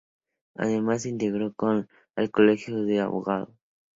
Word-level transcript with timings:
Además, 0.55 1.03
se 1.03 1.09
integró 1.09 1.53
al 2.15 2.31
Colegio 2.31 2.81
de 2.85 3.01
Abogados. 3.01 3.49